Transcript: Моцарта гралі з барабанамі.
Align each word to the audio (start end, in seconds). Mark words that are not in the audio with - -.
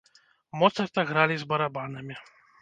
Моцарта 0.61 1.03
гралі 1.09 1.35
з 1.43 1.49
барабанамі. 1.53 2.19